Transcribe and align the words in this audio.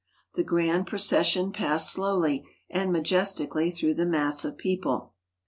The 0.33 0.43
grand 0.43 0.87
procession 0.87 1.51
passed 1.51 1.93
slowly 1.93 2.43
and 2.71 2.91
majestically 2.91 3.69
through 3.69 3.93
the 3.93 4.07
mass 4.07 4.43
of 4.43 4.57
people. 4.57 5.13